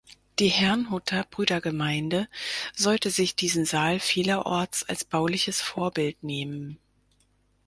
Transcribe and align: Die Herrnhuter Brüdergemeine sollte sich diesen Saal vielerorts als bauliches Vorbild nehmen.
Die 0.39 0.47
Herrnhuter 0.47 1.25
Brüdergemeine 1.25 2.27
sollte 2.73 3.11
sich 3.11 3.35
diesen 3.35 3.65
Saal 3.65 3.99
vielerorts 3.99 4.81
als 4.89 5.05
bauliches 5.05 5.61
Vorbild 5.61 6.23
nehmen. 6.23 6.79